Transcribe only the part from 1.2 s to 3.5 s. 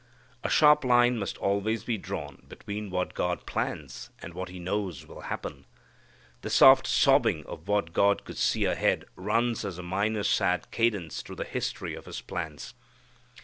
always be drawn between what God